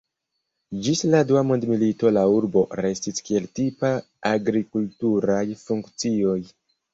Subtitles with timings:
[0.85, 3.93] Ĝis la Dua Mondmilito la urbo restis kiel tipa
[4.31, 6.35] agrikulturaj funkcioj.